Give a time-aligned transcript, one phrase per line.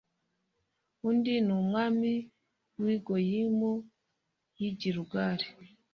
[1.07, 2.11] undi ni umwami
[2.81, 3.71] w i goyimu
[4.59, 5.47] y i gilugali